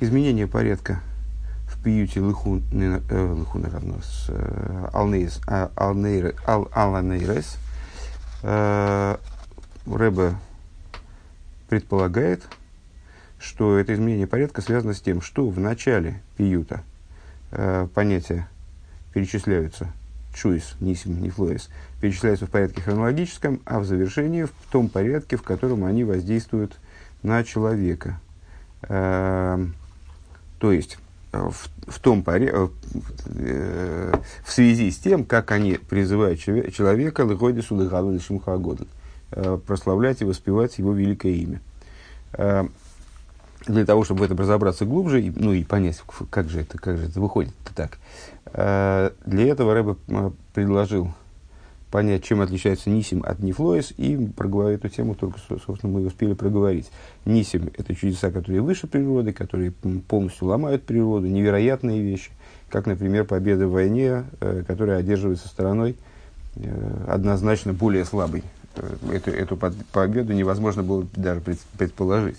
[0.00, 1.00] изменение порядка
[1.66, 5.70] в пиюте Лыхун, э, Лыхун равно с э, Алнейрес, а,
[6.72, 7.58] Аланейрес,
[8.42, 9.16] э,
[9.86, 10.34] Рэбе
[11.68, 12.42] предполагает,
[13.38, 16.82] что это изменение порядка связано с тем, что в начале пиюта
[17.52, 18.48] э, понятия
[19.12, 19.88] перечисляются
[20.34, 21.70] чуис, нисим, нифлоис,
[22.00, 26.78] перечисляются в порядке хронологическом, а в завершении в том порядке, в котором они воздействуют
[27.22, 28.20] на человека.
[28.82, 29.66] Э,
[30.58, 30.98] то есть,
[31.32, 32.70] э, в, в том порядке,
[33.26, 34.14] э,
[34.44, 38.88] в связи с тем, как они призывают человека лыходису лыгалу шимхагоден,
[39.32, 41.60] э, прославлять и воспевать его великое имя.
[42.32, 42.66] Э,
[43.66, 46.00] для того, чтобы в этом разобраться глубже, и, ну и понять,
[46.30, 47.98] как же это, как же это выходит так.
[48.52, 51.12] Для этого Рэбе э, предложил
[51.96, 56.90] понять, чем отличается Нисим от Нефлоис, и проговорить эту тему только, собственно, мы успели проговорить.
[57.24, 62.32] Нисим– это чудеса, которые выше природы, которые полностью ломают природу, невероятные вещи,
[62.68, 65.96] как, например, победа в войне, э, которая одерживается стороной
[67.06, 68.42] однозначно более слабой.
[69.12, 69.56] Эту, эту
[69.92, 71.40] победу невозможно было даже
[71.78, 72.38] предположить.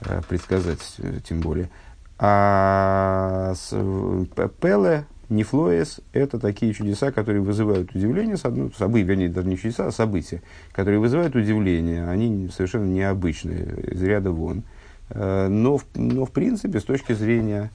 [0.00, 1.70] Э, предсказать, э, тем более.
[2.18, 4.24] А э,
[4.60, 9.92] Пеле, Нефлоес– это такие чудеса, которые вызывают удивление, ну, события, вернее, даже не чудеса, а
[9.92, 12.08] события, которые вызывают удивление.
[12.08, 14.62] Они совершенно необычные, из ряда вон.
[15.14, 17.70] Но, но в принципе, с точки зрения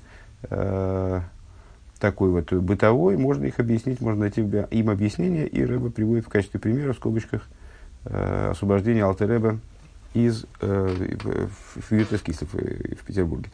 [2.00, 6.60] такой вот бытовой, можно их объяснить, можно найти им объяснение, и Рэба приводит в качестве
[6.60, 7.48] примера в скобочках
[8.06, 9.60] освобождение Алтереба
[10.14, 13.50] из э, в Ютескисов в Петербурге.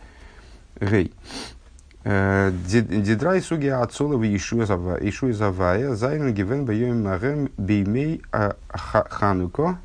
[0.79, 1.11] Гей.
[1.11, 1.58] Э,
[2.03, 9.77] Дидрай суги отцолова Ишуя Завая, Зайну Гивен Байоим Магем Беймей а, Хануко.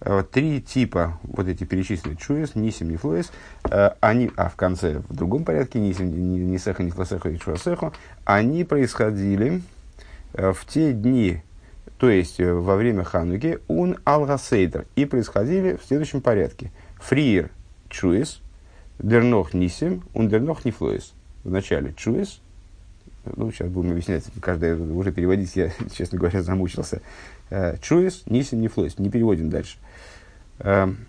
[0.00, 3.30] Э, три типа, вот эти перечисленные чуес, нисим, нефлоес,
[4.00, 6.10] они, а в конце, в другом порядке, нисим,
[6.50, 7.92] нисеха, нефлосеха и чуасеха,
[8.24, 9.62] они происходили
[10.32, 11.42] в те дни,
[11.98, 14.26] то есть э, во время Хануки, он ал
[14.96, 16.72] и происходили в следующем порядке.
[16.98, 17.50] Фриер
[17.88, 18.40] чуис,
[18.98, 21.12] дернох нисим, он дернох нифлоис.
[21.44, 22.40] В начале чуис,
[23.36, 27.02] ну, сейчас будем объяснять, каждое уже переводить, я, честно говоря, замучился.
[27.50, 28.98] Э, чуис, нисим, нифлоис.
[28.98, 29.78] Не переводим дальше.
[30.58, 31.06] Эм,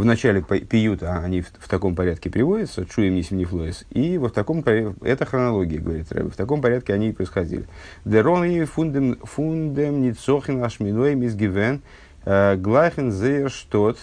[0.00, 4.34] в начале пиюта они в, в таком порядке приводятся, чуем нисим нефлоис, и вот в
[4.34, 7.66] таком это хронология, говорит Рэбе, в таком порядке они и происходили.
[8.06, 11.82] Дерон и фундем, фундем ницохин ашминой мизгивен
[12.24, 13.98] э, глахен зейр штот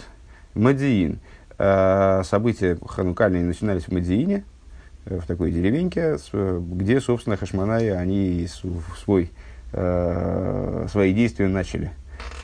[0.54, 1.20] мадиин.
[1.58, 4.57] Э, события ханукальные начинались в Мадиине, э,
[5.10, 8.48] в такой деревеньке, где, собственно, хашманаи, они
[9.00, 9.32] свой,
[9.72, 11.92] свои действия начали,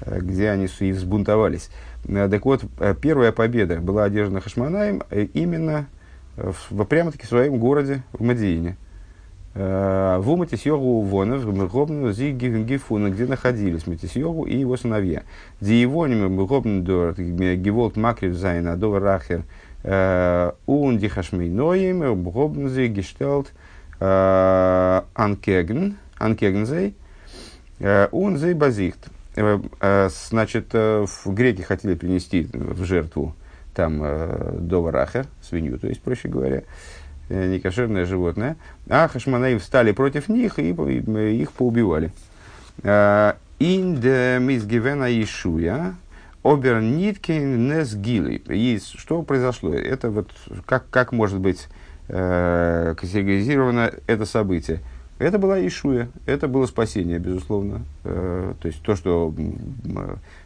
[0.05, 1.69] где они и взбунтовались.
[2.07, 5.87] Э, так вот, э, первая победа была одержана Хашманаем э, именно
[6.35, 8.77] в, прямо-таки в своем городе, в Мадиине.
[9.55, 15.21] В Уматисьогу Вонов, Мегобну, Зигифуна, где находились Матисьогу и его сыновья.
[15.61, 19.43] Диевоним Мегобну Дор, Геволт Макрив Зайн, Адова Рахер,
[19.83, 23.51] Ун Дихашмейноим, Мегобну Зигештелт,
[23.99, 26.95] Анкеген, Анкегензей,
[28.11, 29.09] Ун Зей Базихт.
[29.35, 33.35] Э, э, значит, э, в греки хотели принести в жертву
[33.73, 34.03] там
[34.67, 36.61] доварахер, свинью, то есть, проще говоря,
[37.29, 38.55] некошерное животное.
[38.87, 42.11] А хашманаим встали против них и их поубивали.
[42.83, 45.95] Инде мизгивена Ишуя,
[46.43, 48.41] обер ниткин несгили.
[48.49, 49.73] И что произошло?
[49.73, 50.29] Это вот
[50.65, 51.67] как, как может быть
[52.09, 54.81] э, категоризировано это событие?
[55.19, 57.83] Это была Ишуя, это было спасение, безусловно.
[58.03, 59.33] Э, то есть то, что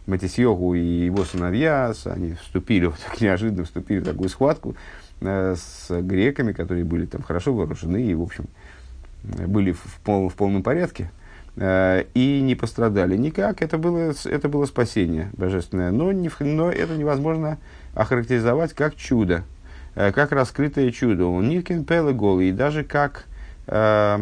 [0.06, 4.76] Матисьогу и его сыновья, они вступили, вот так неожиданно вступили в такую схватку
[5.22, 8.46] э, с греками, которые были там хорошо вооружены и, в общем,
[9.24, 11.27] были в, пол, в полном порядке э,
[11.60, 13.64] и не пострадали никак.
[13.64, 15.92] Это было, это было спасение божественное.
[15.92, 17.58] Но, не, но это невозможно
[17.98, 19.44] охарактеризовать как чудо,
[19.96, 21.26] э, как раскрытое чудо.
[21.26, 21.84] Он Ниткин
[22.16, 23.26] голый, и даже как
[23.66, 24.20] э,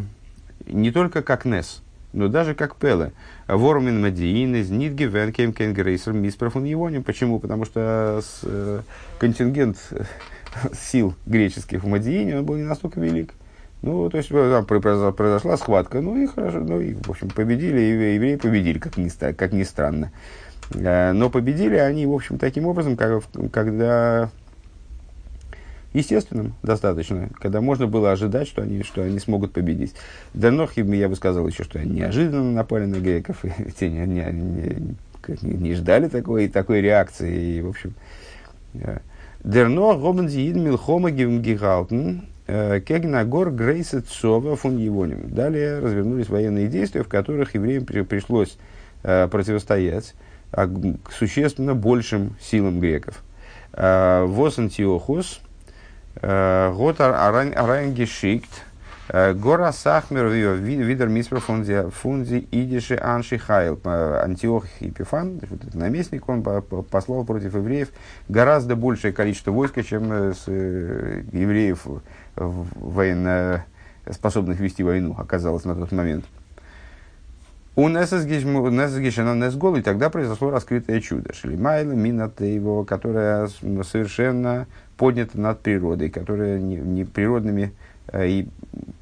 [0.67, 1.81] не только как Нес,
[2.13, 3.11] но даже как Пеле.
[3.47, 7.03] Вормин Мадиин из Нидги Венкем Кенгрейсер Миспрофун Евоним.
[7.03, 7.39] Почему?
[7.39, 8.81] Потому что э,
[9.19, 9.77] контингент
[10.73, 13.33] сил греческих в Мадиине он был не настолько велик.
[13.81, 18.13] Ну, то есть там произошла схватка, ну и хорошо, ну и, в общем, победили, и
[18.15, 20.11] евреи победили, как ни, как ни странно.
[20.73, 24.31] Э, но победили они, в общем, таким образом, как, когда
[25.93, 29.95] естественным достаточно, когда можно было ожидать, что они, что они смогут победить.
[30.33, 34.95] Данохи, я бы сказал еще, что они неожиданно напали на греков, и те не, не,
[35.41, 37.57] не, не ждали такой, такой реакции.
[37.57, 37.93] И, в общем,
[39.43, 45.29] Дерно гобензиид милхома гигалтен кегнагор грейса цова фун Евоним.
[45.29, 48.57] Далее развернулись военные действия, в которых евреям пришлось
[49.01, 50.13] противостоять
[51.11, 53.23] существенно большим силам греков.
[53.73, 55.41] Вос Антиохус,
[56.21, 58.49] год Арангешикт,
[59.07, 63.79] Гора Сахмер, Видер Миспер Фунзи Идиши Анши Хайл.
[63.83, 65.41] Антиох Епифан,
[65.73, 67.89] наместник, он послал против евреев
[68.29, 71.85] гораздо большее количество войска, чем с евреев
[72.35, 73.65] военно
[74.11, 76.25] способных вести войну оказалось на тот момент.
[77.77, 81.33] У Несгишена Несгол, и тогда произошло раскрытое чудо.
[81.33, 81.91] Шелимайла
[82.45, 83.47] его, которое
[83.83, 87.73] совершенно поднято над природой, которое не, не природными
[88.07, 88.49] э, и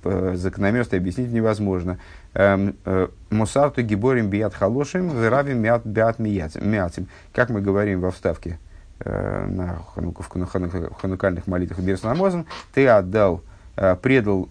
[0.03, 1.99] э, закономерности объяснить невозможно.
[2.33, 7.07] Эм, э, Мусарту гиборим бият халошим, веравим биат миятим.
[7.31, 8.57] Как мы говорим во вставке
[9.05, 9.81] на,
[11.01, 13.41] ханукальных молитвах Берсламозен, ты отдал,
[14.01, 14.49] предал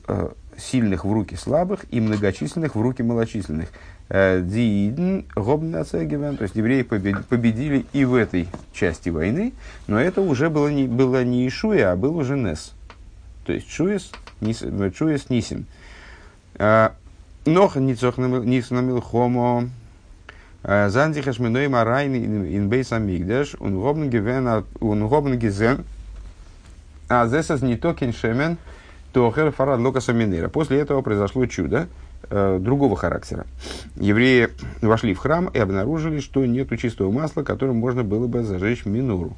[0.56, 3.69] сильных в руки слабых и многочисленных в руки малочисленных.
[4.08, 9.54] Диидн гобнацегивен, то есть евреи победили и в этой части войны,
[9.87, 12.72] но это уже было не, было не Ишуя, а был уже Нес.
[13.46, 14.62] То есть Шуес, нис,
[14.94, 15.64] Шуес Нисим.
[16.58, 19.70] Нох Ницохнамил Хомо
[20.64, 24.08] Зандиха Шминой Марайн Инбейс Амигдеш Он Гобн
[25.38, 25.84] Гизен
[27.08, 28.58] А Зесас не токен шемен
[29.12, 30.48] Тохер Фарад Локаса Минера.
[30.48, 31.88] После этого произошло чудо
[32.30, 33.46] э, другого характера.
[33.96, 34.48] Евреи
[34.80, 39.36] вошли в храм и обнаружили, что нет чистого масла, которым можно было бы зажечь минору.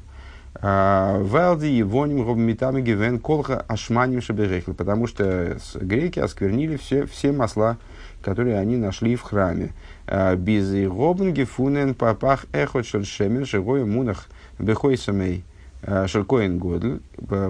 [0.61, 7.33] А, Валди и воним гобмитами гивен колха ашманим шаберехли, потому что греки осквернили все, все
[7.33, 7.77] масла,
[8.21, 9.73] которые они нашли в храме.
[10.07, 14.27] А, Без гефунен папах эхот шершемен шегой мунах
[14.59, 15.43] бехой самей
[15.83, 16.99] а, шеркоин годль,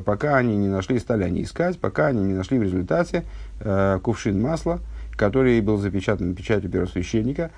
[0.05, 3.23] пока они не нашли, стали они искать, пока они не нашли в результате
[4.01, 4.81] кувшин масла,
[5.15, 7.51] который был запечатан печатью первосвященника,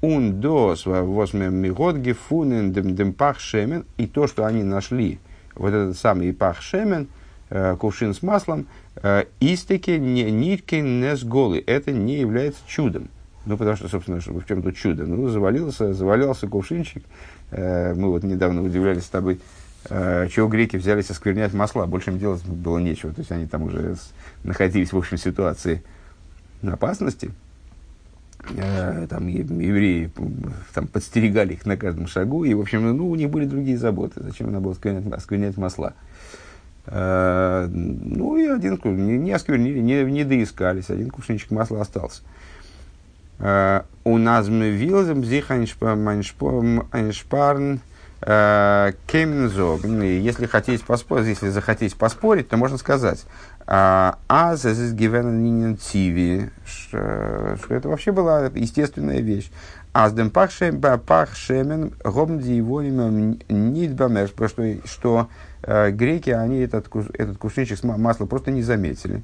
[0.00, 5.18] «Ун э, дос восьме мигот гефунен дем пах шемен», и то, что они нашли,
[5.54, 7.08] вот этот самый пах шемен,
[7.50, 8.66] э, кувшин с маслом,
[9.02, 11.62] э, истеки не нитки не с голы.
[11.66, 13.08] Это не является чудом.
[13.46, 15.04] Ну, потому что, собственно, в чем тут чудо?
[15.04, 17.04] Ну, завалился, завалялся кувшинчик.
[17.50, 19.40] Мы вот недавно удивлялись с тобой,
[19.88, 21.86] чего греки взялись осквернять масла.
[21.86, 23.12] Больше им делать было нечего.
[23.12, 23.96] То есть они там уже
[24.42, 25.82] находились в общей ситуации–
[26.72, 27.30] опасности,
[28.56, 30.10] э, там евреи
[30.72, 34.22] там, подстерегали их на каждом шагу, и, в общем, ну, у них были другие заботы.
[34.22, 35.94] Зачем надо было осквернять, осквернять масла?
[36.86, 42.22] Э, ну, и один не, не осквернили, не, не доискались, один кувшинчик масла остался.
[43.38, 46.80] Э, у нас мы вилзем зих айншпарн
[49.06, 49.84] кемензог.
[49.84, 53.26] Если хотите поспорить, если захотите поспорить, то можно сказать,
[53.66, 54.18] а
[54.56, 59.50] это что это вообще была естественная вещь.
[59.92, 65.28] А с дем пахшемен гомди его нидбамеш, что, что
[65.62, 69.22] э, греки, они этот, этот кувшинчик масла просто не заметили.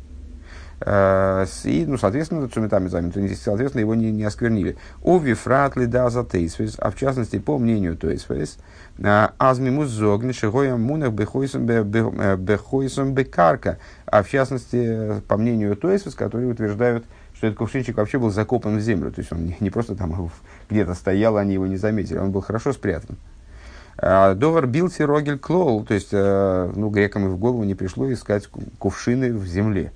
[0.81, 4.79] Э, и, ну, соответственно, цумитами заметили, соответственно, его не, не осквернили.
[5.03, 8.57] Уви фратли да за тейсвейс, а в частности, по мнению тейсвейс,
[8.99, 11.67] э, азмимус зогни шигоя мунах бехойсом
[13.15, 18.79] бекарка, а в частности, по мнению тейсвейс, которые утверждают, что этот кувшинчик вообще был закопан
[18.79, 20.31] в землю, то есть он не, просто там
[20.71, 23.19] где-то стоял, они его не заметили, он был хорошо спрятан.
[23.99, 28.49] Э, Довар билти рогель клоул, то есть, ну, грекам и в голову не пришло искать
[28.79, 29.93] кувшины в земле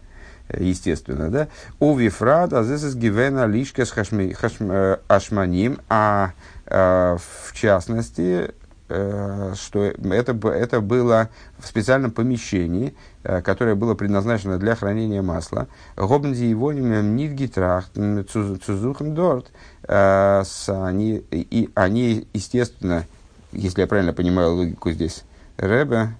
[0.52, 1.48] естественно, да.
[1.80, 6.32] У Вифрад, а здесь Гивена лишка с э, ашманим, а
[6.66, 8.52] э, в частности,
[8.88, 15.66] э, что это, это было в специальном помещении, которое было предназначено для хранения масла.
[15.96, 19.50] Гобнди его нидгитрах цузухен дорт.
[19.86, 23.06] Они, и они, естественно,
[23.52, 25.24] если я правильно понимаю логику здесь,
[25.56, 26.10] Рэбе,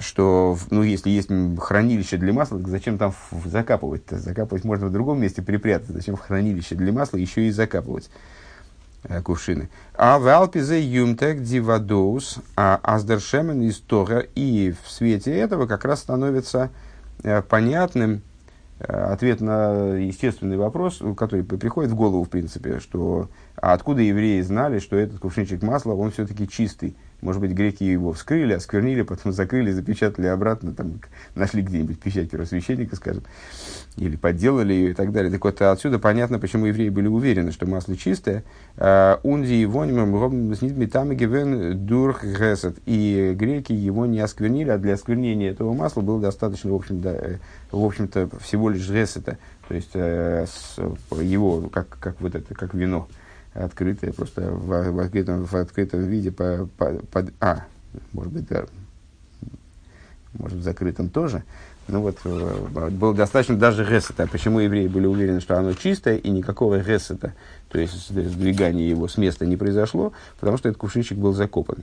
[0.00, 1.28] что, ну, если есть
[1.58, 3.14] хранилище для масла, так зачем там
[3.44, 4.18] закапывать-то?
[4.18, 5.88] Закапывать можно в другом месте припрятать.
[5.88, 8.10] Зачем в хранилище для масла еще и закапывать
[9.04, 9.68] э, кувшины?
[9.94, 14.20] А в Алпизе юмтек дивадоус, аздершемен из Тора.
[14.34, 16.70] И в свете этого как раз становится
[17.22, 18.22] э, понятным
[18.78, 23.28] э, ответ на естественный вопрос, который приходит в голову, в принципе, что
[23.60, 28.12] а откуда евреи знали, что этот кувшинчик масла, он все-таки чистый, Может быть, греки его
[28.12, 31.00] вскрыли, осквернили, потом закрыли, запечатали обратно, там,
[31.34, 33.22] нашли где-нибудь печать первосвященника, скажем,
[33.96, 35.30] или подделали ее и так далее.
[35.30, 38.44] Так вот, отсюда понятно, почему евреи были уверены, что масло чистое.
[38.76, 42.78] А, Унди его метами гивен дурх гесет.
[42.86, 47.12] И греки его не осквернили, а для осквернения этого масла было достаточно, в общем, да,
[47.12, 47.36] э,
[47.70, 49.38] в общем-то, всего лишь гесета.
[49.68, 50.46] То есть, э,
[51.20, 53.08] его, как, как вот это, как вино
[53.54, 57.64] открытое, просто в, в, открытом, в открытом виде, по, по, под, а,
[58.12, 58.64] может быть, да,
[60.34, 61.42] может, в закрытом тоже.
[61.88, 64.28] Ну вот, э, было достаточно даже гесета.
[64.30, 67.34] Почему евреи были уверены, что оно чистое, и никакого гесета,
[67.68, 71.78] то есть сдвигания его с места не произошло, потому что этот кувшинчик был закопан.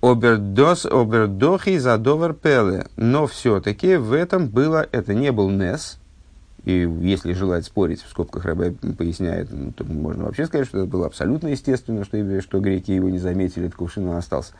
[0.00, 2.86] Обердос, обердохи задовар пеле.
[2.96, 5.97] Но все-таки в этом было, это не был Нес,
[6.68, 10.86] и если желать спорить, в скобках Рэбе поясняет, ну, то можно вообще сказать, что это
[10.86, 14.52] было абсолютно естественно, что, что греки его не заметили, кувшин он остался.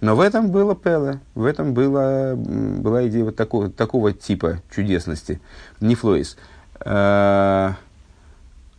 [0.00, 5.40] Но в этом было пеле, в этом было, была идея вот такого, такого типа чудесности.
[5.80, 6.36] Нефлоис.
[6.80, 7.74] Э,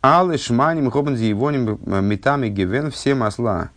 [0.02, 3.70] Аллы, шманим, хобанзи, ивоним, метами, гевен, все масла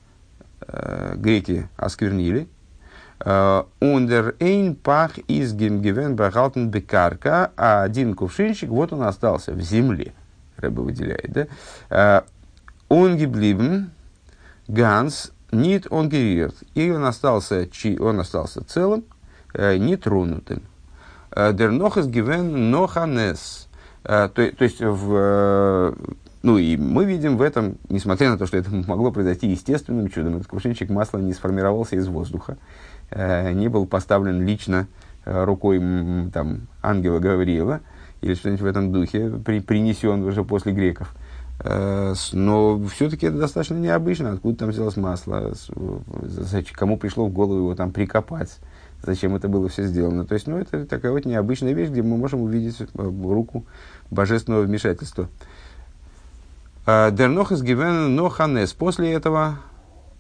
[0.67, 2.49] э, греки осквернили,
[3.21, 10.13] Ундер эйн пах из гемгивен бахалтен бекарка, а один кувшинчик, вот он остался в земле.
[10.59, 11.49] Рэба выделяет,
[11.89, 12.25] да?
[12.89, 13.19] Он
[14.69, 16.57] ганс, нит он гериерт.
[16.75, 17.69] И он остался,
[17.99, 19.05] он остался целым,
[19.55, 20.63] нетронутым.
[21.35, 23.69] Дер нохас гивен ноханес.
[24.03, 25.95] То, то есть, в,
[26.43, 30.37] ну и мы видим в этом, несмотря на то, что это могло произойти естественным чудом,
[30.37, 32.57] этот кувшинчик масла не сформировался из воздуха.
[33.11, 34.89] Э, не был поставлен лично
[35.25, 35.79] э, рукой
[36.33, 37.81] там, ангела Гавриила
[38.21, 41.15] или что-нибудь в этом духе, при, принесен уже после греков.
[41.61, 44.33] Э, но все-таки это достаточно необычно.
[44.33, 45.53] Откуда там взялось масло?
[46.73, 48.59] Кому пришло в голову его там прикопать?
[49.03, 50.25] Зачем это было все сделано?
[50.25, 53.65] То есть, ну, это такая вот необычная вещь, где мы можем увидеть руку
[54.11, 55.29] божественного вмешательства.
[56.87, 58.73] Дернохас гивен ноханес.
[58.73, 59.59] После этого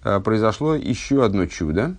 [0.02, 1.96] произошло еще одно чудо.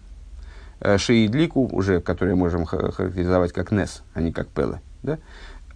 [0.79, 4.81] Э, шеидлику, уже, которые можем характеризовать как Нес, а не как Пеле.
[5.03, 5.17] Да?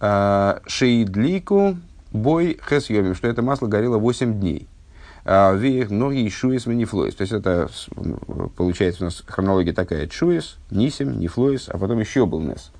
[0.00, 1.76] Э, шеидлику
[2.12, 4.68] бой хес йомим, что это масло горело 8 дней.
[5.24, 7.14] А, Вех многие шуис нефлоис.
[7.14, 7.68] То есть это
[8.56, 10.08] получается у нас хронология такая.
[10.08, 12.72] Шуис, нисим, нефлоис, а потом еще был Нес.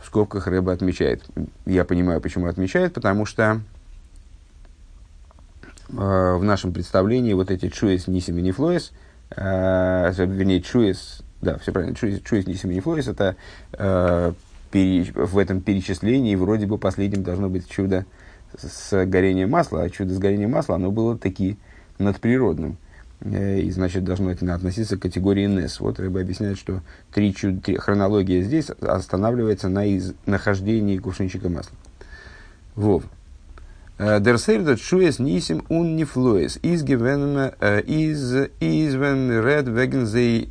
[0.00, 1.24] В скобках рыба отмечает.
[1.66, 3.60] Я понимаю, почему отмечает, потому что
[5.88, 8.52] э, в нашем представлении вот эти шуис, нисим и э,
[9.30, 13.36] вернее, чуис, да, все правильно, чуис, чуис не флорис, это
[13.72, 14.32] э,
[14.70, 18.06] пере, в этом перечислении вроде бы последним должно быть чудо
[18.56, 21.56] с горением масла, а чудо с горением масла, оно было таки
[21.98, 22.76] надприродным.
[23.20, 25.80] Э, и, значит, должно это относиться к категории НЕС.
[25.80, 27.62] Вот Рыба объясняет, что три чуд...
[27.62, 30.12] три, хронология здесь останавливается на из...
[30.26, 31.76] нахождении кувшинчика масла.
[32.74, 33.04] Вов.
[33.96, 37.52] Der Seder Schues Nisim un Niflues is given
[37.86, 40.48] is is when red wegen sie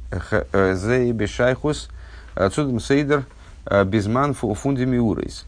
[0.75, 1.89] sie bescheichus
[2.51, 3.25] zu dem Seder
[3.85, 5.43] Безман фундами урейс.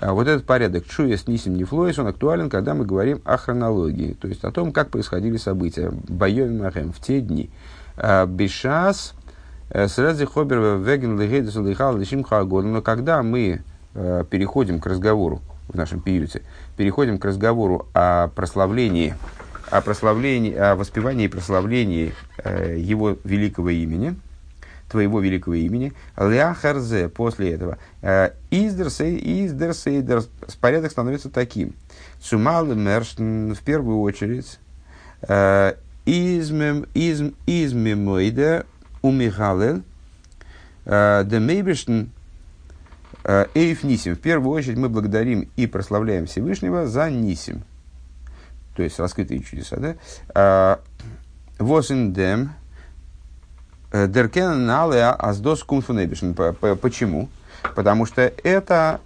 [0.00, 4.42] Вот этот порядок Чуес Нисим Нифлоис, он актуален, когда мы говорим о хронологии, то есть
[4.44, 7.50] о том, как происходили события Байовим Махем в те дни.
[8.26, 9.12] Бешас
[9.70, 13.60] Срази Хобер Веген Легейдус Лихал Лишим Но когда мы
[13.92, 16.42] переходим к разговору в нашем пиюте,
[16.76, 19.14] переходим к разговору о прославлении,
[19.70, 24.16] о прославлении, о воспевании и прославлении э, его великого имени,
[24.88, 30.22] твоего великого имени, ляхарзе, после этого, э, издерсейдер,
[30.60, 31.74] порядок становится таким.
[32.20, 34.58] Сумал мерштн, в первую очередь,
[35.22, 35.74] э,
[36.06, 38.64] измем, изм, измемойде
[39.02, 39.82] умихалел,
[40.86, 42.17] э, демейбештн, Э,
[43.54, 44.16] Эйф Нисим.
[44.16, 47.62] В первую очередь мы благодарим и прославляем Всевышнего за Нисим.
[48.74, 49.76] То есть раскрытые чудеса.
[49.76, 49.96] Да?
[50.34, 50.76] Э,
[51.58, 52.52] Восиндем.
[53.92, 56.32] Э, Деркен налеа аздос кунфунебишн.
[56.32, 57.28] Почему?
[57.74, 59.00] Потому что это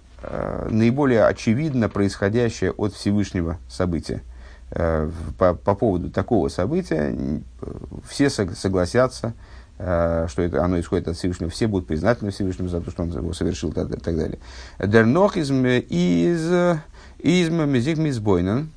[0.69, 4.21] наиболее очевидно происходящее от Всевышнего события.
[4.69, 7.13] По, по поводу такого события
[8.07, 12.91] все согласятся, Э, что это, оно исходит от Всевышнего, все будут признательны Всевышнему за то,
[12.91, 14.39] что он его совершил и так, так далее.
[14.79, 16.79] Дернох из из
[17.19, 18.69] из мезик мизбойнен.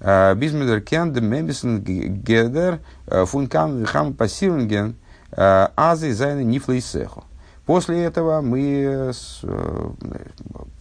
[0.00, 4.94] Э, Бизмедер кен де мемисен гедер э, фун кам хам пассивнген
[5.30, 7.24] азы зайны нифлейсехо.
[7.66, 9.12] После этого мы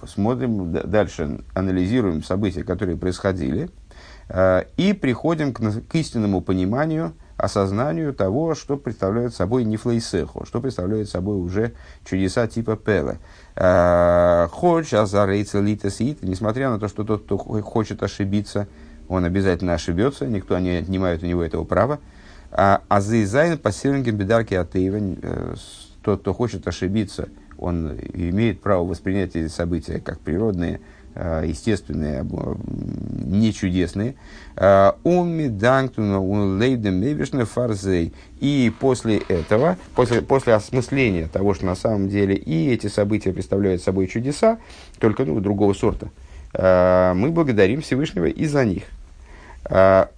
[0.08, 3.70] смотрим дальше, анализируем события, которые происходили.
[4.78, 11.38] И приходим к, к истинному пониманию, осознанию того, что представляет собой нефлейсеху, что представляет собой
[11.38, 13.20] уже чудеса типа Пеле.
[14.52, 18.68] Хоч, азарейца, литасит, несмотря на то, что тот, кто хочет ошибиться,
[19.08, 22.00] он обязательно ошибется, никто не отнимает у него этого права.
[22.52, 25.56] А зайзайн по бедарки атеева,
[26.02, 30.82] тот, кто хочет ошибиться, он имеет право воспринять эти события как природные, а,
[31.46, 32.26] естественные,
[33.26, 34.16] не чудесные.
[34.56, 36.20] А, Умми данктуна
[36.58, 38.14] лейдем фарзей.
[38.40, 43.82] И после этого, после, после осмысления того, что на самом деле и эти события представляют
[43.82, 44.60] собой чудеса,
[45.00, 46.10] только ну, другого сорта,
[46.54, 48.84] мы благодарим Всевышнего и за них.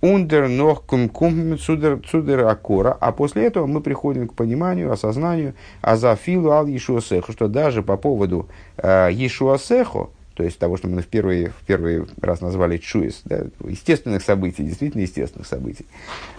[0.02, 2.96] Ундер нох кум цудер акора.
[3.00, 7.82] А после этого мы приходим к пониманию, осознанию, а за филу ал Ешуасеху, что даже
[7.82, 13.24] по поводу Ешуасеху, то есть того, что мы в первый, в первый раз назвали чуис,
[13.26, 15.86] да, естественных событий, действительно естественных событий.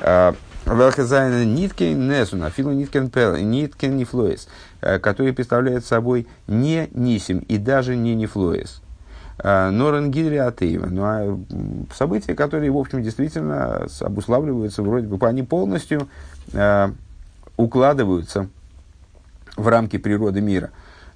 [0.00, 4.48] Велхазайна ниткен несуна, филу ниткен пел, ниткен нефлоис,
[4.80, 8.80] который представляет собой не нисим и даже не нефлоис.
[9.44, 10.86] Норен Гидри Атеева.
[10.86, 11.38] Ну, а
[11.94, 16.08] события, которые, в общем, действительно обуславливаются, вроде бы, они полностью
[16.54, 16.88] э,
[17.58, 18.48] укладываются
[19.56, 20.70] в рамки природы мира.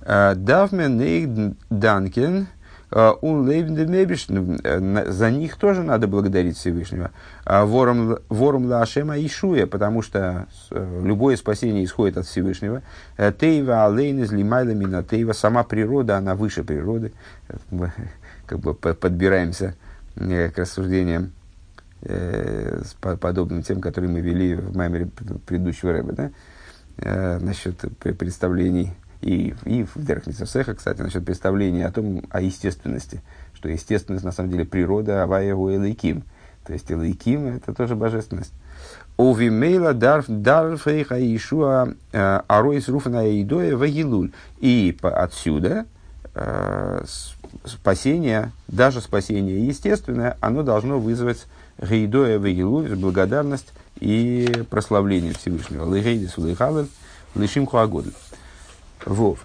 [0.06, 0.98] Давмен
[2.94, 7.10] Нейк Данкен, он за них тоже надо благодарить Всевышнего.
[7.44, 12.82] Вором, вором лашема ишуя, потому что любое спасение исходит от Всевышнего.
[13.38, 17.12] Тейва алейн из лимайла тейва, сама природа, она выше природы.
[18.46, 19.74] Как бы подбираемся
[20.14, 21.32] к рассуждениям
[22.02, 25.08] э, подобным тем, которые мы вели в маймере
[25.46, 26.30] предыдущего рэба, да?
[26.98, 28.92] Э, насчет представлений
[29.24, 33.22] и, и в Дерхмитсерсеха, кстати, насчет представления о том, о естественности,
[33.54, 36.24] что естественность на самом деле природа Аваеву Элайким.
[36.66, 38.52] То есть Элайким это тоже божественность.
[39.16, 44.30] Овимейла дарфейха Ишуа э, Аройс Руфана Идоя Вагилуль.
[44.60, 45.86] И отсюда
[46.34, 47.04] э,
[47.64, 51.46] спасение, даже спасение естественное, оно должно вызвать
[51.78, 55.86] Гейдоя Вагилуль, благодарность и прославление Всевышнего.
[55.86, 56.88] Лейгейдис Лейхалев,
[57.34, 58.12] Лишим Хуагодль.
[59.04, 59.44] Вов.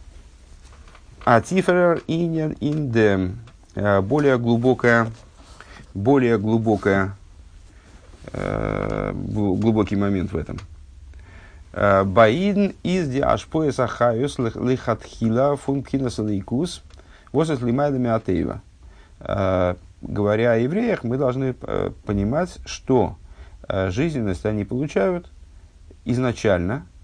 [1.25, 3.39] А цифр иньян индем.
[3.75, 5.11] Э, более глубокая,
[5.93, 7.15] более глубокая,
[8.31, 10.57] э, глубокий момент в этом.
[11.73, 16.83] Э, Баидн из диашпоеса хаюс лихатхила функинас лейкус
[17.31, 18.61] восес лимайдами атеева.
[20.01, 23.17] Говоря о евреях, мы должны понимать, что
[23.67, 25.29] жизненность они получают
[26.05, 26.87] изначально–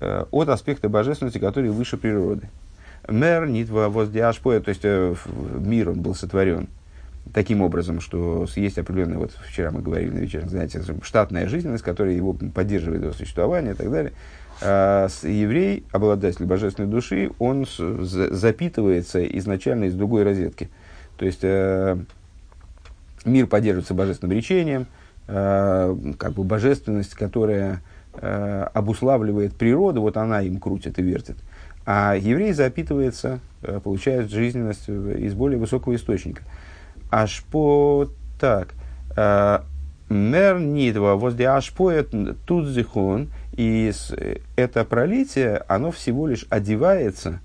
[0.00, 2.48] от аспекта божественности, который выше природы.
[3.08, 5.14] Мэр нитва воздиашпоя, то есть э,
[5.58, 6.68] мир он был сотворен
[7.32, 12.14] таким образом, что есть определенная, вот вчера мы говорили на вечернем занятии, штатная жизненность, которая
[12.14, 14.12] его поддерживает его существование и так далее.
[14.62, 20.70] А еврей, обладатель божественной души, он запитывается изначально из другой розетки.
[21.16, 21.98] То есть э,
[23.24, 24.86] мир поддерживается божественным речением,
[25.26, 27.82] э, как бы божественность, которая
[28.16, 31.36] э, обуславливает природу, вот она им крутит и вертит.
[31.86, 36.42] А еврей запитывается, э, получает жизненность из более высокого источника.
[37.10, 38.08] Аж по
[38.40, 38.68] так.
[39.16, 39.60] Э,
[40.10, 42.14] Мер нидва возле ашпоет
[42.46, 43.90] тут зихон, и
[44.54, 47.40] это пролитие, оно всего лишь одевается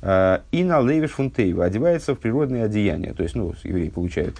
[0.00, 3.12] э, и на левиш фунтейва, одевается в природные одеяния.
[3.12, 4.36] То есть, ну, еврей получает,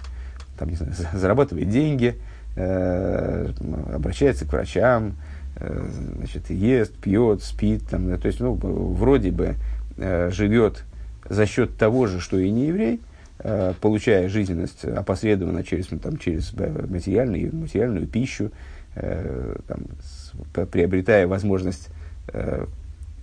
[0.57, 2.15] там, не знаю, зарабатывает деньги,
[2.55, 3.51] э,
[3.93, 9.55] обращается к врачам, Э, значит, ест, пьет, спит, там, то есть, ну, вроде бы
[9.97, 10.85] э, живет
[11.27, 13.01] за счет того же, что и не еврей,
[13.39, 18.51] э, получая жизненность опосредованно через, ну, там, через материальную, материальную пищу,
[18.95, 21.89] там, приобретая возможность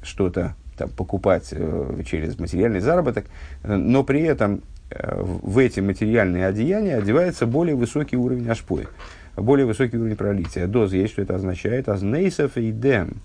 [0.03, 1.53] что-то там, покупать
[2.07, 3.27] через материальный заработок,
[3.63, 8.87] но при этом в эти материальные одеяния одевается более высокий уровень ашпоя
[9.37, 10.67] более высокий уровень пролития.
[10.67, 11.89] Доз есть, что это означает.
[11.89, 13.21] Аз нейсов и дем.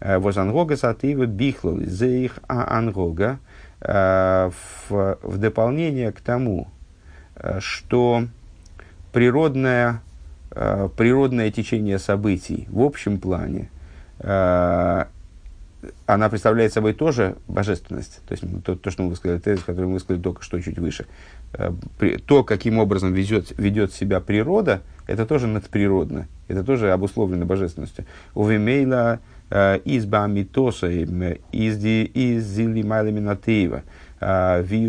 [0.00, 3.38] Э, Возангога сатива бихлал зеих а ангога.
[3.80, 4.50] Э,
[4.88, 6.68] в, в дополнение к тому,
[7.36, 8.24] э, что
[9.12, 10.00] природное,
[10.50, 13.70] природное течение событий в общем плане,
[16.06, 18.20] она представляет собой тоже божественность.
[18.26, 21.06] То есть то, то что мы высказали, тезис, который мы высказали только что чуть выше.
[22.26, 28.06] То, каким образом ведет, ведет себя природа, это тоже надприродно, это тоже обусловлено божественностью.
[28.34, 33.36] Увемейла э, изба митоса из зили майлами на
[34.62, 34.88] ви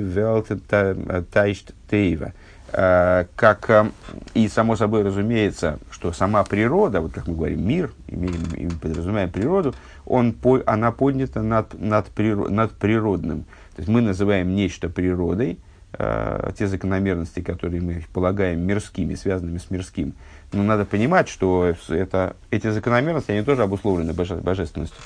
[1.32, 2.34] тайшт тейва.
[2.76, 3.94] Э, как
[4.34, 9.76] и само собой разумеется, что сама природа, вот как мы говорим, мир, имеем, подразумеваем природу,
[10.06, 13.44] он, она поднята над, над, над природным.
[13.76, 15.60] То есть мы называем нечто природой,
[16.00, 20.14] э, те закономерности, которые мы полагаем мирскими, связанными с мирским.
[20.52, 25.00] Но надо понимать, что это, эти закономерности, они тоже обусловлены боже, божественностью.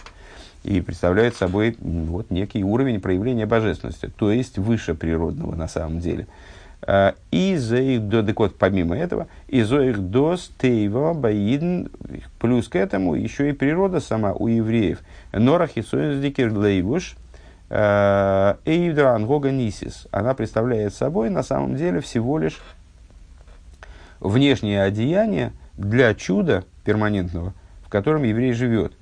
[0.64, 6.28] И представляют собой вот, некий уровень проявления божественности, то есть выше природного на самом деле.
[6.28, 6.57] Э,
[7.32, 11.88] и за их до, так вот, помимо этого, и за их до стейва баидн,
[12.40, 15.00] плюс к этому еще и природа сама у евреев.
[15.34, 17.16] Норах и союздикер лейвуш,
[17.70, 20.08] э, нисис.
[20.12, 22.62] Она представляет собой на самом деле всего лишь
[24.20, 28.94] внешнее одеяние для чуда перманентного, в котором еврей живет.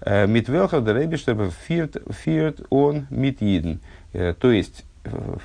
[0.00, 3.80] Э, Митвелха деребиштер фирт, фирт он митиден.
[4.12, 4.84] То есть,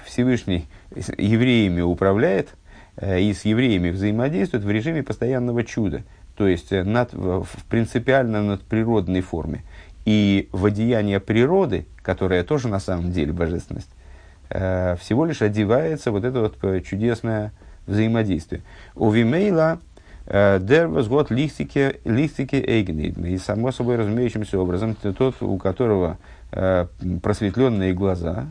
[0.06, 2.50] Всевышний евреями управляет
[2.98, 6.04] э, и с евреями взаимодействует в режиме постоянного чуда,
[6.36, 9.64] то есть э, над, в принципиально над природной форме.
[10.06, 13.90] И в одеяние природы, которая тоже на самом деле божественность,
[14.50, 17.52] э, всего лишь одевается вот это вот чудесное
[17.88, 18.62] взаимодействие.
[18.96, 19.80] У Вимейла
[20.28, 23.16] Дер возгод лихтики эйгнейд.
[23.20, 26.18] И само собой разумеющимся образом, тот, у которого
[26.50, 28.48] просветленные глаза,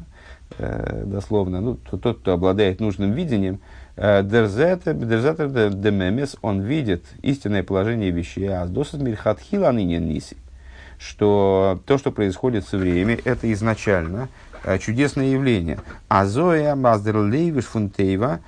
[0.58, 3.60] дословно, ну, тот, кто обладает нужным видением,
[3.96, 10.36] э, дерзетер демемес, он видит истинное положение вещей, а досад мирхатхила ныне ниси,
[10.98, 14.28] что то, что происходит со временем, это изначально
[14.62, 15.78] э, чудесное явление.
[16.08, 18.40] А зоя маздер лейвиш фунтейва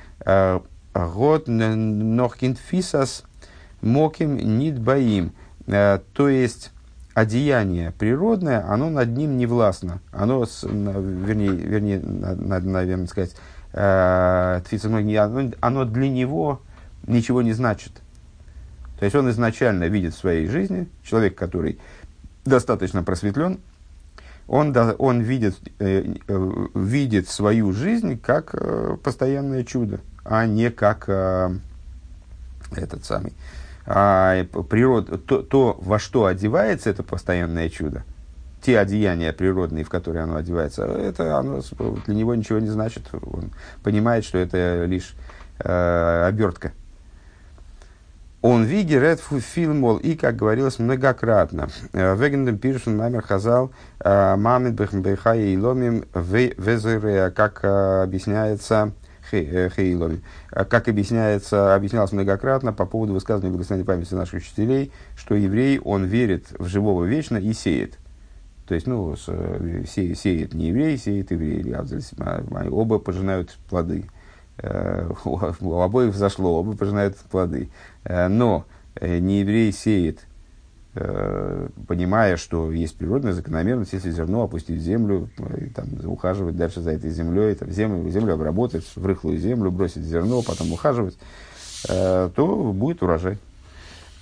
[0.94, 3.24] год нохкинфисас
[3.82, 5.32] моким нит боим.
[5.66, 6.70] То есть,
[7.16, 10.00] одеяние природное, оно над ним не властно.
[10.12, 13.34] Оно, с, вернее, вернее надо, наверное, сказать,
[13.72, 16.60] э, оно, оно для него
[17.06, 17.92] ничего не значит.
[18.98, 21.78] То есть он изначально видит в своей жизни, человек, который
[22.44, 23.60] достаточно просветлен,
[24.46, 30.70] он, да, он видит, э, э, видит свою жизнь как э, постоянное чудо, а не
[30.70, 31.48] как э,
[32.72, 33.32] этот самый,
[33.86, 38.04] а, природа, то, то, во что одевается это постоянное чудо,
[38.60, 41.60] те одеяния природные, в которые оно одевается, это оно,
[42.06, 43.04] для него ничего не значит.
[43.12, 43.52] Он
[43.84, 45.14] понимает, что это лишь
[45.60, 46.72] э, обертка.
[48.42, 55.34] Он вигерет фильмол и, как говорилось многократно, э, Вегендем пишет Маймер Хазал, э, Мамит Бехмбеха
[55.34, 58.92] и Ломим Везере, как э, объясняется
[59.30, 60.20] Хейлови.
[60.50, 66.04] А как объясняется, объяснялось многократно по поводу высказывания благословенной памяти наших учителей, что еврей, он
[66.04, 67.98] верит в живого вечно и сеет.
[68.66, 71.74] То есть, ну, се, сеет не еврей, сеет еврей.
[72.70, 74.06] Оба пожинают плоды.
[74.58, 77.70] Э, у обоих взошло, оба пожинают плоды.
[78.04, 78.64] Э, но
[78.96, 80.35] э, не еврей сеет Э,
[81.86, 85.28] понимая, что есть природная закономерность, если зерно опустить в землю,
[85.58, 90.04] и, там, ухаживать дальше за этой землей, там, землю, землю обработать, в рыхлую землю, бросить
[90.04, 91.18] зерно, потом ухаживать,
[91.88, 93.38] э, то будет урожай.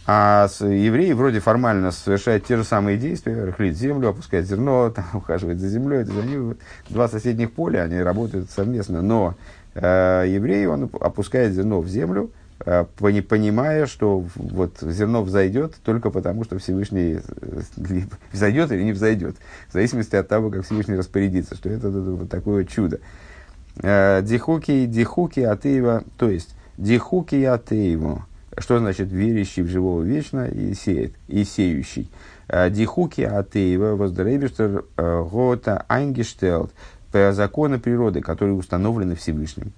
[0.06, 5.04] А с, евреи вроде формально совершают те же самые действия, рыхлить землю, опускать зерно, там,
[5.14, 6.56] ухаживать за землей, за ним.
[6.88, 9.36] Два соседних поля, они работают совместно, но
[9.74, 16.44] э, еврей, он опускает зерно в землю, Э, понимая, что вот зерно взойдет только потому,
[16.44, 17.60] что Всевышний э,
[18.32, 19.36] взойдет или не взойдет,
[19.68, 23.00] в зависимости от того, как Всевышний распорядится, что это, это вот такое чудо.
[23.82, 28.24] Э, дихуки, дихуки атеева, то есть дихуки атееву,
[28.56, 32.10] что значит верящий в живого вечно и сеет, и сеющий.
[32.70, 36.72] Дихуки атеева воздребиштер гота айнгештелт,
[37.12, 39.72] законы природы, которые установлены Всевышним.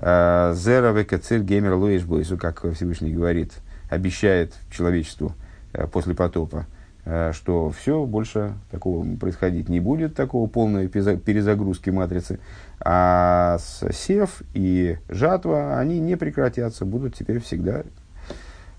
[0.00, 3.52] Зера векацель геймер луиш бойсу, как Всевышний говорит,
[3.88, 5.34] обещает человечеству
[5.72, 6.66] э, после потопа,
[7.04, 12.38] э, что все, больше такого происходить не будет, такого полной перезагрузки матрицы.
[12.80, 17.82] А сев и жатва, они не прекратятся, будут теперь всегда.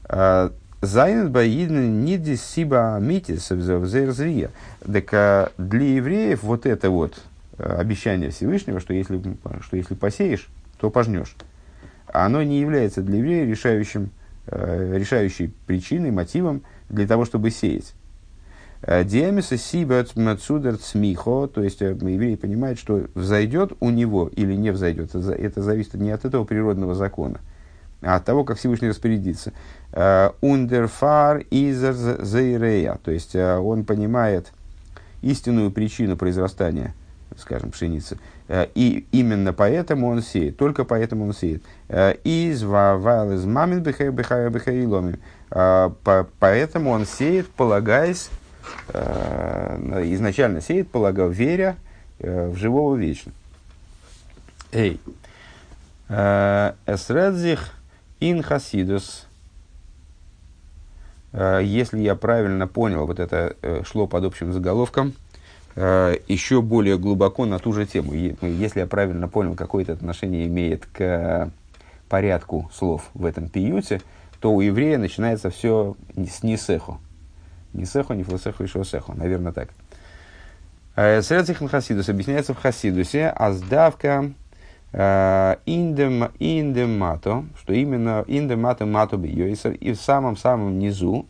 [0.08, 0.50] Э,
[0.82, 4.50] Зайнет баидн нидис сиба митис взерзвия.
[4.80, 7.22] Так для евреев вот это вот
[7.58, 9.22] обещание Всевышнего, что если,
[9.60, 10.48] что если посеешь,
[10.80, 11.36] то пожнешь.
[12.08, 14.10] А оно не является для еврея решающим,
[14.48, 17.94] э, решающей причиной, мотивом для того, чтобы сеять.
[18.82, 24.56] Э, Диамиса сибет мацудер цмихо, то есть э, еврей понимает, что взойдет у него или
[24.56, 25.14] не взойдет.
[25.14, 27.42] Это, зависит не от этого природного закона,
[28.02, 29.52] а от того, как Всевышний распорядится.
[30.42, 34.54] Ундерфар изер зейрея, то есть он понимает
[35.22, 36.94] истинную причину произрастания
[37.40, 38.18] скажем, пшеницы.
[38.50, 41.64] И именно поэтому он сеет, только поэтому он сеет.
[42.24, 45.20] Из вавал из мамин бихаиломим.
[46.40, 48.30] Поэтому он сеет, полагаясь,
[48.90, 51.76] изначально сеет, полагая, веря
[52.18, 53.32] в живого вечно.
[54.72, 55.00] Эй.
[56.08, 57.72] Эсредзих
[58.20, 59.28] ин хасидус.
[61.34, 65.29] Если я правильно понял, вот это шло под общим заголовком– Э,
[65.76, 68.14] еще более глубоко на ту же тему.
[68.14, 71.52] Если я правильно понял, какое это отношение имеет к
[72.10, 74.02] порядку слов в этом пиюте,
[74.42, 77.00] то у еврея начинается все с нисеху.
[77.74, 79.14] Нисеху, не флосеху и шосеху.
[79.14, 79.70] Наверное, так.
[80.96, 84.32] Э, Средзихан Хасидус объясняется в Хасидусе, а сдавка
[84.92, 87.00] э, индем, индем
[87.58, 91.26] что именно индем мато мато бьёйсер, и в самом-самом низу,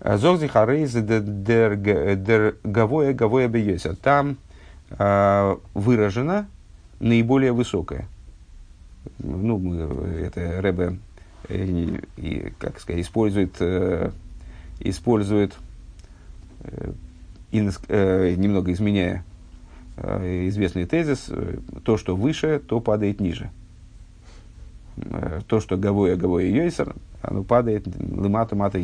[0.00, 3.96] Зогзи харейз дер гавоя гавоя бейося.
[3.96, 4.36] Там
[4.90, 6.46] э, выражено
[7.00, 8.06] наиболее высокое.
[9.18, 10.98] Ну, это Рэбе,
[11.48, 14.10] и, и, как сказать, использует, э,
[14.80, 15.54] использует
[16.62, 16.92] э,
[17.52, 19.24] э, немного изменяя
[19.96, 23.50] э, известный тезис, э, то, что выше, то падает ниже.
[24.96, 28.78] Э, то, что гавоя гавоя йойсер, оно падает лымата мата.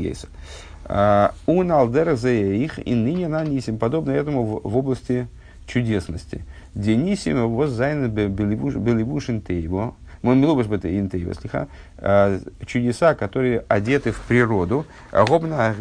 [1.46, 5.28] Он алдер их и ныне нанисим, подобно этому в, в области
[5.66, 6.44] чудесности.
[6.74, 9.94] Денисим его зайна беливушин тейво,
[10.66, 11.68] бы интейво, слиха,
[12.66, 15.74] чудеса, которые одеты в природу, гобна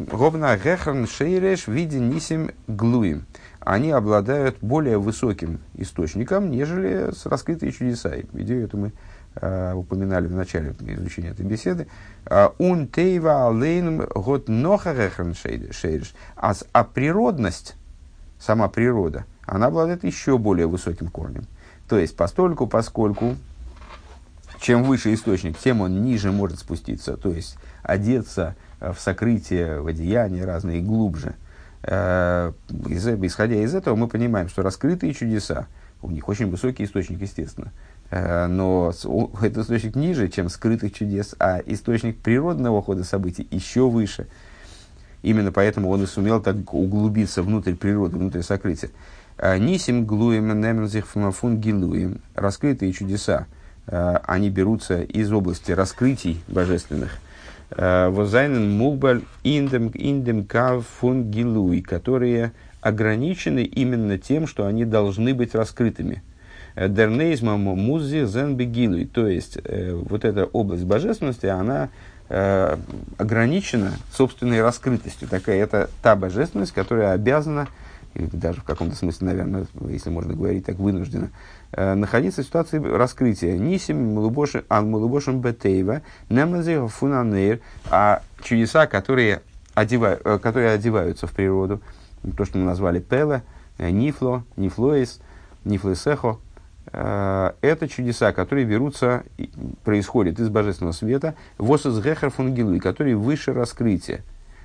[0.58, 3.26] гехран шейреш виде нисим глуим.
[3.62, 8.12] Они обладают более высоким источником, нежели раскрытые чудеса.
[8.34, 8.92] Идею эту мы
[9.36, 11.88] упоминали в начале изучения этой беседы,
[12.60, 16.14] «Ун тейва алейн год нохарехен шейриш».
[16.36, 17.76] А природность,
[18.40, 21.46] сама природа, она обладает еще более высоким корнем.
[21.90, 23.36] То есть, постольку, поскольку,
[24.60, 27.18] чем выше источник, тем он ниже может спуститься.
[27.18, 31.36] То есть, одеться в сокрытие, в одеяние разные глубже.
[31.84, 32.54] Э,
[32.88, 35.68] исходя из этого, мы понимаем, что раскрытые чудеса,
[36.02, 38.94] у них очень высокий источник, естественно– Э, но
[39.42, 44.28] это источник ниже, чем скрытых чудес, а источник природного хода событий еще выше.
[45.24, 48.92] Именно поэтому он и сумел так углубиться внутрь природы, внутрь сокрытия.
[49.38, 52.20] Э, Нисим глуем немензих фун гилуем.
[52.36, 53.48] Раскрытые чудеса,
[53.88, 57.18] э, они берутся из области раскрытий божественных.
[57.76, 65.56] Возайнен мулбаль индем индем кав фун гилуй, которые ограничены именно тем, что они должны быть
[65.56, 66.22] раскрытыми–
[66.76, 69.06] Дернейзма музи зен бегилуй.
[69.06, 71.90] То есть, э, вот эта область божественности, она
[72.30, 72.78] э,
[73.18, 75.28] ограничена собственной раскрытостью.
[75.28, 77.68] Такая, это та божественность, которая обязана,
[78.16, 81.30] даже в каком-то смысле, наверное, если можно говорить так, вынуждена,
[81.72, 83.58] э, находиться в ситуации раскрытия.
[83.58, 87.60] Нисим мулубошим бетейва, немазеха фунанейр,
[87.90, 89.42] а чудеса, которые,
[89.74, 91.82] одевают, которые одеваются в природу,
[92.38, 93.44] то, что мы назвали пеле,
[93.78, 95.20] э, нифло, нифлоис,
[95.66, 96.38] нифлесехо,
[96.92, 99.24] это чудеса, которые берутся,
[99.84, 104.22] происходят из божественного света, восос гехер фунгилуй, которые выше раскрытия.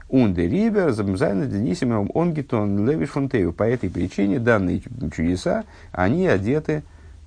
[0.09, 3.53] Унде рибер, замзайна денисимом онгитон левиш фунтею.
[3.53, 4.83] По этой причине данные
[5.15, 6.83] чудеса, они одеты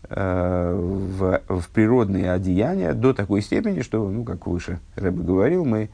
[0.10, 5.90] э, в, в природные одеяния до такой степени, что, ну, как выше Рэбе говорил, мы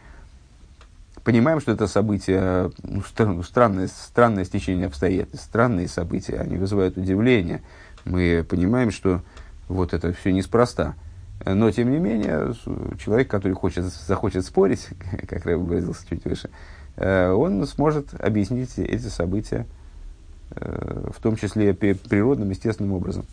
[1.25, 7.61] понимаем, что это событие, ну, странное, странное стечение обстоятельств, странные события, они вызывают удивление–
[8.07, 9.21] мы понимаем, что
[9.67, 10.95] вот это все неспроста.
[11.45, 12.53] Но, тем не менее,
[12.99, 14.89] человек, который хочет, захочет спорить,
[15.29, 16.49] как я выразился чуть выше,
[16.95, 19.65] э, он сможет объяснить эти события,
[20.51, 23.25] э, в том числе природным, естественным образом.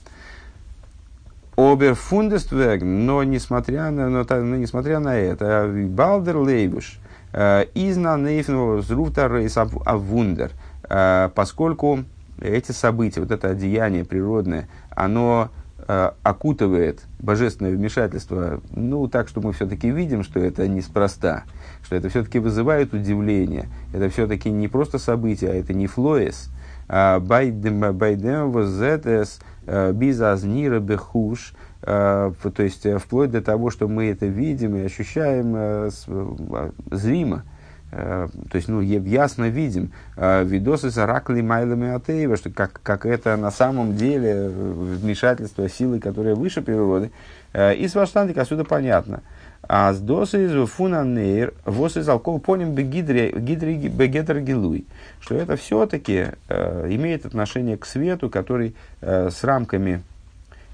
[1.57, 6.99] Оберфундествег, но несмотря на, но, но несмотря на это, Балдер Лейбуш,
[7.33, 10.53] э, изна нейфного зрута рейс авундер,
[11.35, 12.05] поскольку
[12.49, 15.51] эти события, вот это одеяние природное, оно
[15.87, 21.45] э, окутывает божественное вмешательство, ну, так, что мы все-таки видим, что это неспроста,
[21.83, 26.51] что это все-таки вызывает удивление, это все-таки не просто событие, а это не флоес,
[26.89, 34.11] а байдем возетес э, безазнира бехуш, э, то есть э, вплоть до того, что мы
[34.11, 35.91] это видим и ощущаем
[36.91, 37.45] зримо,
[37.95, 43.37] то есть, ну, ясно видим, э, видосы с Аракли Майлами Атеева, что как, как это
[43.37, 47.11] на самом деле э, вмешательство силы, которая выше природы.
[47.57, 49.23] И с Ваштандик отсюда понятно.
[49.67, 54.85] А с досы из фунанейр, вос из алкоголь поним бегидр гилуй,
[55.21, 60.03] что это все-таки э, имеет отношение к свету, который э, с рамками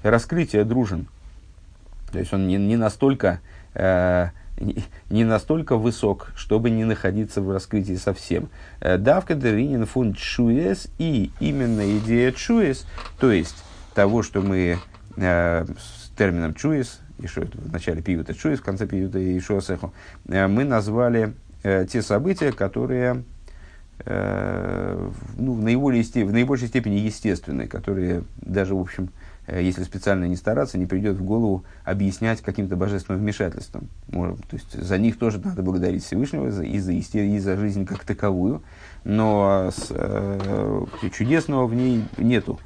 [0.03, 1.07] раскрытия дружен.
[2.11, 3.39] То есть он не, не настолько
[3.75, 4.29] э,
[5.09, 8.49] не настолько высок, чтобы не находиться в раскрытии совсем.
[8.79, 12.85] Э, Давка деринин фун чуес и именно идея чуес,
[13.19, 14.77] то есть того, что мы
[15.17, 19.93] э, с термином что это в начале пиюта чуес, в конце пиюта и шуасеху,
[20.27, 23.23] э, мы назвали э, те события, которые
[24.05, 30.25] э, ну, в, наиболее, в наибольшей степени естественные, которые даже, в общем, Э, если специально
[30.25, 33.89] не стараться, не придет в голову объяснять каким-то божественным вмешательством.
[34.07, 38.05] Может, то есть за них тоже надо благодарить Всевышнего и, за, и за жизнь как
[38.05, 38.61] таковую,
[39.03, 42.59] но с, э, чудесного в ней нету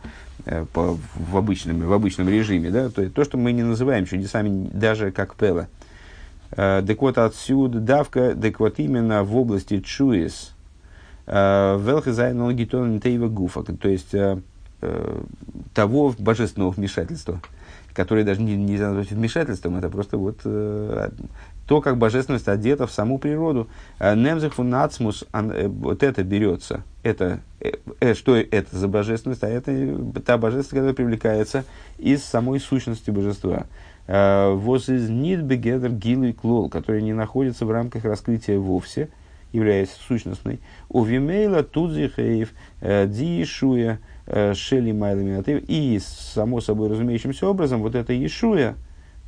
[0.45, 2.69] э, по, в, обычном, в обычном режиме.
[2.69, 2.89] Да?
[2.89, 5.67] То, то, что мы не называем чудесами даже как Пела.
[6.51, 10.53] Э, так вот отсюда давка, так вот именно в области чуис,
[11.25, 14.39] э, велхизайн логитон гуфа, то есть э, Э,
[15.73, 17.41] того божественного вмешательства,
[17.93, 21.09] которое даже не, нельзя назвать вмешательством, это просто вот э,
[21.67, 23.67] то, как божественность одета в саму природу.
[23.99, 29.97] Э, Немзех нацмус, э, вот это берется, это, э, что это за божественность, а это
[30.25, 31.63] та божественность, которая привлекается
[31.97, 33.65] из самой сущности божества.
[34.07, 39.09] Воз из нидбегедер гилу и клол, которая не находится в рамках раскрытия вовсе,
[39.51, 40.59] являясь сущностной.
[40.89, 42.49] У вимейла тудзихеев
[42.81, 48.75] диишуя, Э, шели майлами и само собой разумеющимся образом вот это Иешуя,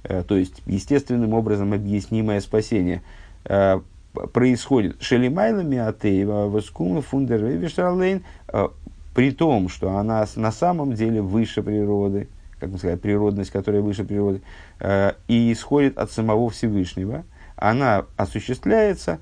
[0.04, 3.04] э, то есть естественным образом объяснимое спасение,
[3.46, 3.80] э,
[4.34, 5.02] происходит.
[5.02, 6.50] Шели майлами атеева
[7.02, 7.44] фундер
[9.14, 12.28] при том, что она на самом деле выше природы,
[12.60, 14.42] как мы сказали, природность, которая выше природы,
[15.28, 17.24] и исходит от самого Всевышнего,
[17.56, 19.20] она осуществляется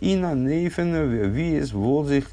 [0.00, 2.26] и на нейфен виес волзих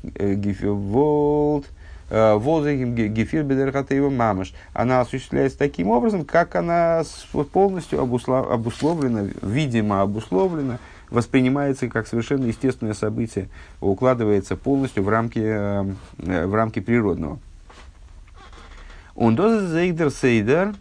[0.73, 1.65] волт
[2.11, 4.53] Волзегим гефир бедерхатеева мамаш.
[4.73, 7.03] Она осуществляется таким образом, как она
[7.53, 10.79] полностью обусловлена, видимо обусловлена,
[11.11, 17.39] воспринимается как совершенно естественное событие, укладывается полностью в рамки, э, в рамки природного.
[19.15, 20.73] Он зейдер сейдер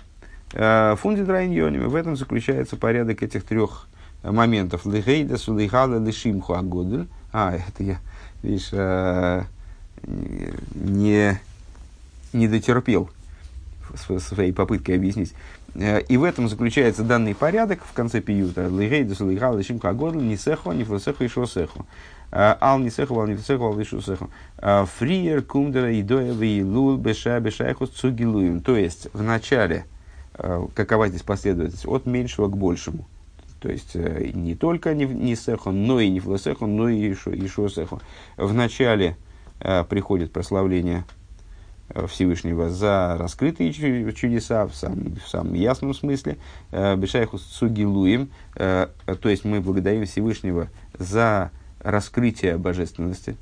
[0.55, 3.89] э, фунди В этом заключается порядок этих трех
[4.23, 4.87] моментов.
[4.87, 7.07] Лихейда сулихала лишимху агодль.
[7.33, 7.99] А, это я,
[8.43, 9.43] видишь, э,
[10.05, 11.41] не,
[12.33, 13.11] не дотерпел
[13.97, 15.35] своей попыткой объяснить.
[15.75, 18.69] Э, и в этом заключается данный порядок в конце пиюта.
[18.69, 21.85] Лигейдус, лигал, лишимка годл, нисехо, нифлесехо и шосехо.
[22.33, 24.29] Э, ал нисехо, ал нифлесехо, ал лишусехо.
[24.59, 28.61] Э, фриер, кумдера, идоева, илул, беша, бешайхус, цугилуем.
[28.61, 29.87] То есть, в начале,
[30.75, 31.87] какова здесь последовательность?
[31.87, 33.07] От меньшего к большему.
[33.61, 38.01] То есть, не только не сехо, но и не флесехо, но и шосехо.
[38.39, 39.17] В начале
[39.89, 41.05] приходит прославление
[41.91, 43.73] э, Всевышнего за раскрытые
[44.13, 46.39] чудеса в самом, в самом ясном смысле.
[46.71, 48.89] Э, Бешайху сугилуем, то
[49.25, 50.69] есть мы благодарим Всевышнего
[50.99, 53.37] за раскрытие божественности.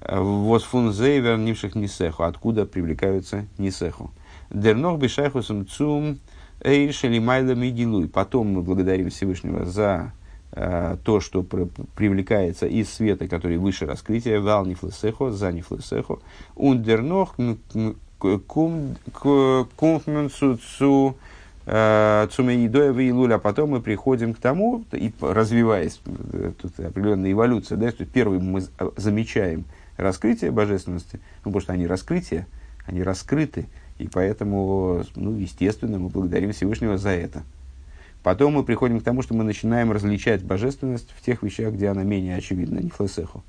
[0.00, 4.10] Восфун зейвер нимших нисеху, откуда привлекаются нисеху.
[4.48, 6.18] Дернох бешайхусом цум
[6.62, 8.08] эйшели майла мигилуй.
[8.08, 10.19] Потом мы благодарим Всевышнего за Э,
[10.52, 16.18] то, что привлекается из света, который выше раскрытия, вал нифлесехо, за нифлесехо,
[16.56, 17.36] ундернох
[19.76, 20.58] кумфменцу
[21.66, 23.36] э, цумеидоева и луля.
[23.36, 28.50] А потом мы приходим к тому, и развиваясь, э, тут определенная эволюция, да, что первым
[28.50, 28.62] мы
[28.96, 29.64] замечаем
[29.96, 32.46] раскрытие божественности, ну, потому что они раскрытия,
[32.86, 33.66] они раскрыты,
[33.98, 37.42] и поэтому, ну, естественно, мы благодарим Всевышнего за это.
[38.22, 42.02] Потом мы приходим к тому, что мы начинаем различать божественность в тех вещах, где она
[42.02, 43.42] менее очевидна, не флесеху.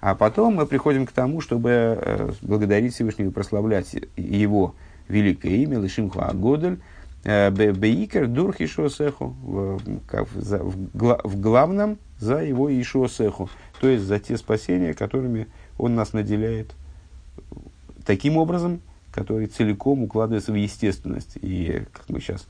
[0.00, 4.74] А потом мы приходим к тому, чтобы э, благодарить Всевышнего и прославлять его
[5.08, 6.78] великое имя, Лишимху Агодель,
[7.24, 9.34] э, Бейкер Дурх Ишуосеху,
[10.92, 13.48] в главном за его Ишуосеху,
[13.80, 15.46] то есть за те спасения, которыми
[15.78, 16.74] он нас наделяет
[18.04, 21.38] таким образом, который целиком укладывается в естественность.
[21.40, 22.46] И, как мы сейчас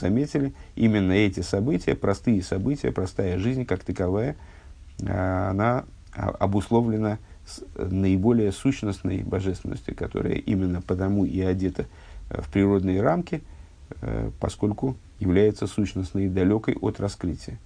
[0.00, 4.36] заметили, именно эти события, простые события, простая жизнь как таковая,
[5.06, 7.18] а, она обусловлена
[7.76, 11.86] наиболее сущностной божественностью, которая именно потому и одета
[12.30, 13.42] э, в природные рамки,
[14.02, 17.58] э, поскольку является сущностной и далекой от раскрытия.